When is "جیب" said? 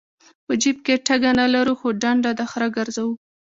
0.61-0.77